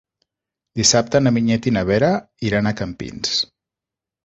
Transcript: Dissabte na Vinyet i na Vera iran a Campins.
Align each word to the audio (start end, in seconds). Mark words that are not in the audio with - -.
Dissabte 0.79 1.21
na 1.25 1.33
Vinyet 1.35 1.69
i 1.69 1.75
na 1.77 1.85
Vera 1.91 2.11
iran 2.51 2.73
a 2.73 2.75
Campins. 2.83 3.39